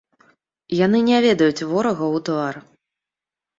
[0.85, 2.53] Яны не ведаюць ворага ў твар.